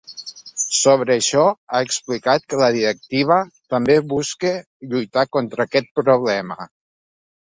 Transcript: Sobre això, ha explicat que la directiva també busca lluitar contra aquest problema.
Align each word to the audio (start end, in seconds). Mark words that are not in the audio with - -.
Sobre 0.75 1.11
això, 1.15 1.41
ha 1.73 1.81
explicat 1.87 2.47
que 2.53 2.59
la 2.61 2.69
directiva 2.77 3.37
també 3.75 3.99
busca 4.13 4.53
lluitar 4.93 5.27
contra 5.37 5.67
aquest 5.71 5.93
problema. 6.01 6.59